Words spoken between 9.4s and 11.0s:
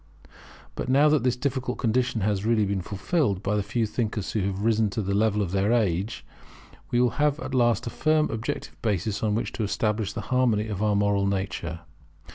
to establish the harmony of our